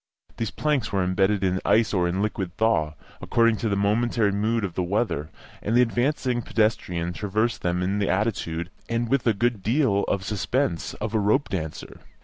[0.37, 4.63] These planks were embedded in ice or in liquid thaw, according to the momentary mood
[4.63, 5.29] of the weather,
[5.61, 10.21] and the advancing pedestrian traversed them in the attitude, and with a good deal of
[10.21, 11.99] the suspense, of a rope dancer.